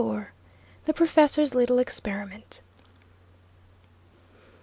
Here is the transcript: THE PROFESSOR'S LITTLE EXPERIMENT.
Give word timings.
THE 0.85 0.95
PROFESSOR'S 0.95 1.53
LITTLE 1.53 1.77
EXPERIMENT. 1.77 2.61